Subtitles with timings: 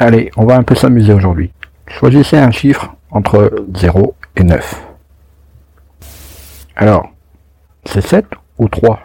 [0.00, 1.50] Allez, on va un peu s'amuser aujourd'hui.
[1.88, 4.86] Choisissez un chiffre entre 0 et 9.
[6.76, 7.10] Alors,
[7.84, 8.24] c'est 7
[8.58, 9.00] ou 3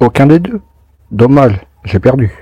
[0.00, 0.62] Aucun des deux.
[1.10, 2.32] Dommage, j'ai perdu.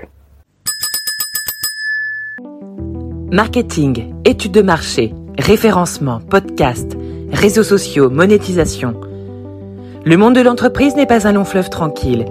[3.33, 6.97] Marketing, études de marché, référencement, podcast,
[7.33, 8.95] réseaux sociaux, monétisation.
[10.05, 12.25] Le monde de l'entreprise n'est pas un long fleuve tranquille.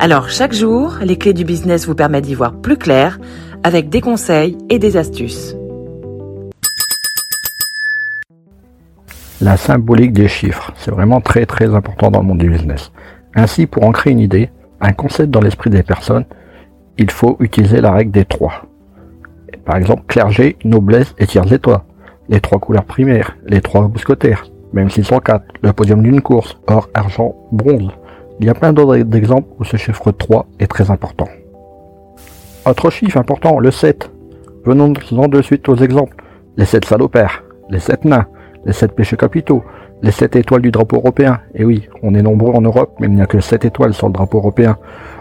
[0.00, 3.18] Alors chaque jour, les clés du business vous permettent d'y voir plus clair
[3.62, 5.56] avec des conseils et des astuces.
[9.40, 12.90] La symbolique des chiffres, c'est vraiment très très important dans le monde du business.
[13.34, 16.24] Ainsi, pour ancrer une idée, un concept dans l'esprit des personnes,
[16.98, 18.64] il faut utiliser la règle des trois.
[19.64, 21.82] Par exemple, clergé, noblesse et tiers étoiles.
[22.28, 26.58] Les trois couleurs primaires, les trois mousquetaires, même s'ils sont quatre, le podium d'une course,
[26.66, 27.90] or, argent, bronze.
[28.40, 31.28] Il y a plein d'autres exemples où ce chiffre 3 est très important.
[32.68, 34.10] Autre chiffre important, le 7.
[34.66, 36.22] Venons-en de suite aux exemples.
[36.58, 38.26] Les 7 salopères, les 7 nains,
[38.66, 39.64] les 7 péchés capitaux,
[40.02, 41.40] les 7 étoiles du drapeau européen.
[41.54, 44.08] Et oui, on est nombreux en Europe, mais il n'y a que 7 étoiles sur
[44.08, 44.76] le drapeau européen.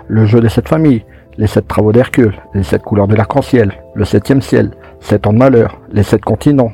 [0.09, 1.05] Le jeu des 7 familles,
[1.37, 5.37] les 7 travaux d'Hercule, les 7 couleurs de l'arc-en-ciel, le 7 ciel, 7 ans de
[5.37, 6.73] malheur, les 7 continents,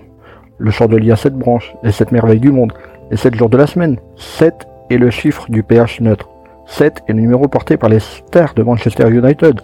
[0.57, 2.73] le chandelier à 7 branches, les 7 merveilles du monde,
[3.11, 3.99] les 7 jours de la semaine.
[4.15, 6.29] 7 est le chiffre du pH neutre.
[6.65, 9.61] 7 est le numéro porté par les stars de Manchester United.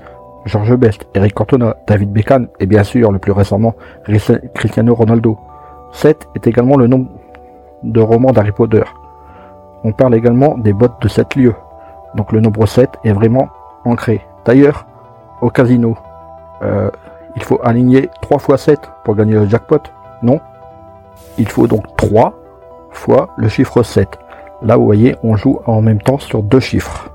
[0.50, 3.76] George Best, Eric Cantona, David Beckham et bien sûr le plus récemment
[4.56, 5.38] Cristiano Ronaldo.
[5.92, 7.10] 7 est également le nombre
[7.84, 8.84] de romans d'Harry Potter.
[9.84, 11.56] On parle également des bottes de 7 lieux.
[12.16, 13.48] Donc le nombre 7 est vraiment
[13.86, 14.22] ancré.
[14.44, 14.88] D'ailleurs,
[15.42, 15.96] au casino,
[16.64, 16.90] euh,
[17.36, 19.82] il faut aligner 3 fois 7 pour gagner le jackpot.
[20.24, 20.40] Non
[21.38, 22.34] Il faut donc 3
[22.92, 24.18] fois le chiffre 7.
[24.64, 27.09] Là, vous voyez, on joue en même temps sur deux chiffres.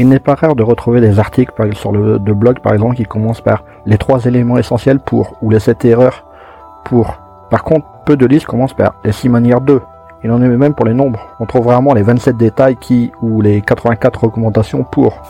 [0.00, 3.04] Il n'est pas rare de retrouver des articles sur le de blog, par exemple, qui
[3.04, 6.24] commencent par les trois éléments essentiels pour, ou les 7 erreurs
[6.84, 7.18] pour.
[7.50, 9.80] Par contre, peu de listes commencent par les 6 manières 2.
[10.22, 11.26] Il en est même pour les nombres.
[11.40, 15.20] On trouve vraiment les 27 détails qui, ou les 84 recommandations pour.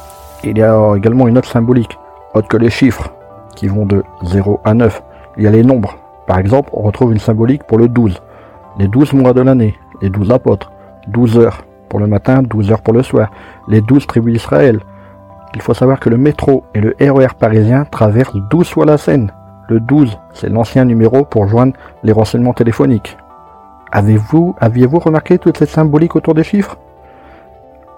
[0.45, 1.99] Il y a également une autre symbolique,
[2.35, 3.11] autre que les chiffres,
[3.57, 5.03] qui vont de 0 à 9.
[5.39, 5.97] Il y a les nombres.
[6.27, 8.21] Par exemple, on retrouve une symbolique pour le 12.
[8.79, 10.71] Les 12 mois de l'année, les 12 apôtres,
[11.07, 13.31] 12 heures pour le matin, 12 heures pour le soir,
[13.69, 14.81] les 12 tribus d'Israël.
[15.55, 18.99] Il faut savoir que le métro et le RER e parisien traversent 12 fois la
[18.99, 19.33] Seine.
[19.69, 21.73] Le 12, c'est l'ancien numéro pour joindre
[22.03, 23.17] les renseignements téléphoniques.
[23.93, 26.77] Avez-vous, aviez-vous remarqué toute cette symbolique autour des chiffres?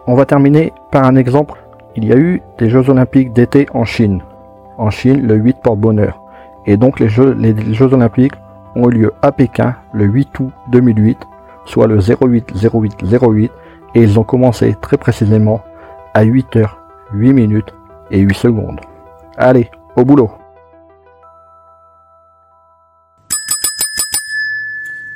[0.07, 1.61] On va terminer par un exemple.
[1.97, 4.23] Il y a eu des Jeux Olympiques d'été en Chine.
[4.79, 6.23] En Chine, le 8 porte bonheur.
[6.67, 8.35] Et donc les Jeux, les Jeux Olympiques
[8.77, 11.27] ont eu lieu à Pékin le 8 août 2008
[11.71, 13.53] soit le 08 08 08,
[13.95, 15.63] et ils ont commencé très précisément
[16.15, 16.69] à 8 h
[17.13, 17.75] 8 minutes
[18.11, 18.81] et 8 secondes.
[19.37, 20.31] Allez, au boulot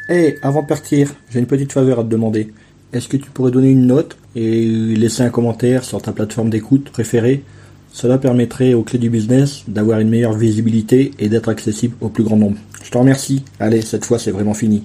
[0.09, 2.53] Hé, avant de partir, j'ai une petite faveur à te demander.
[2.93, 6.91] Est-ce que tu pourrais donner une note et laisser un commentaire sur ta plateforme d'écoute
[6.91, 7.43] préférée?
[7.91, 12.25] Cela permettrait aux clés du business d'avoir une meilleure visibilité et d'être accessible au plus
[12.25, 12.59] grand nombre.
[12.83, 13.45] Je te remercie.
[13.61, 14.85] Allez, cette fois c'est vraiment fini.